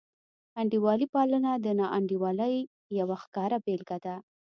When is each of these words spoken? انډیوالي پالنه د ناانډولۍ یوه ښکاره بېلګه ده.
انډیوالي 0.61 1.07
پالنه 1.13 1.51
د 1.65 1.67
ناانډولۍ 1.79 2.55
یوه 2.99 3.15
ښکاره 3.23 3.57
بېلګه 3.65 3.97
ده. 4.05 4.15